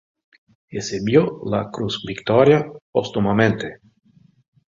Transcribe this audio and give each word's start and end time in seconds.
Recibió 0.71 1.41
la 1.45 1.69
Cruz 1.69 2.03
Victoria 2.07 2.65
póstumamente. 2.91 3.81